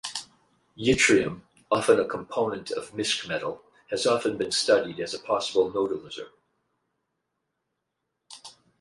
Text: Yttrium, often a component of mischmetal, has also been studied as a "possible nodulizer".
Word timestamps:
Yttrium, 0.79 1.41
often 1.69 1.99
a 1.99 2.07
component 2.07 2.71
of 2.71 2.91
mischmetal, 2.91 3.59
has 3.91 4.07
also 4.07 4.35
been 4.35 4.51
studied 4.51 4.99
as 4.99 5.13
a 5.13 5.19
"possible 5.19 5.71
nodulizer". 5.71 6.29